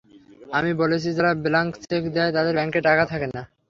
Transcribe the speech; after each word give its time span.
আমি 0.51 0.71
বলেছি, 0.73 1.09
যারা 1.17 1.31
ব্লাংক 1.45 1.71
চেক 1.83 2.03
দেয়, 2.15 2.31
তাদের 2.35 2.53
ব্যাংকে 2.57 2.79
টাকা 2.87 3.03
থাকে 3.05 3.27
না। 3.27 3.41